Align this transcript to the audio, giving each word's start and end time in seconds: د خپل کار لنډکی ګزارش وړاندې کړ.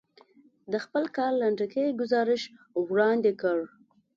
د 0.71 0.73
خپل 0.85 1.03
کار 1.17 1.31
لنډکی 1.41 1.85
ګزارش 2.01 2.41
وړاندې 2.89 3.31
کړ. 3.41 3.59